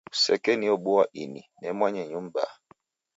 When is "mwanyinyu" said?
1.77-2.19